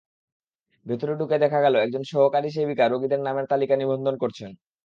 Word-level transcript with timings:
ভেতরে 0.85 1.13
ঢুকে 1.15 1.37
দেখা 1.39 1.59
গেল, 1.61 1.75
একজন 1.77 2.03
সহকারী 2.11 2.49
সেবিকা 2.51 2.85
রোগীদের 2.87 3.21
নামের 3.21 3.45
তালিকা 3.51 3.75
নিবন্ধন 3.77 4.15
করছেন। 4.17 4.51